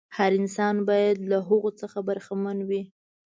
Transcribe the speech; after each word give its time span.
هر 0.17 0.31
انسان 0.39 0.75
باید 0.89 1.17
له 1.29 1.37
هغو 1.49 1.69
څخه 1.81 1.99
برخمن 2.09 2.57
وي. 2.69 2.81